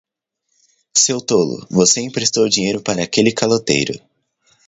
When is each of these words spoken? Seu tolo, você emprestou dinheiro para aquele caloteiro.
Seu 0.95 1.21
tolo, 1.21 1.63
você 1.69 2.01
emprestou 2.01 2.49
dinheiro 2.49 2.81
para 2.81 3.03
aquele 3.03 3.31
caloteiro. 3.31 4.01